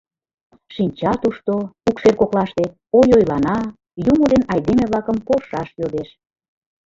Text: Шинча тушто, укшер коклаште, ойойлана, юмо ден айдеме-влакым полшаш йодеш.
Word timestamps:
Шинча 0.73 1.13
тушто, 1.21 1.53
укшер 1.89 2.13
коклаште, 2.21 2.65
ойойлана, 2.97 3.57
юмо 4.11 4.25
ден 4.31 4.43
айдеме-влакым 4.53 5.17
полшаш 5.27 5.69
йодеш. 5.79 6.09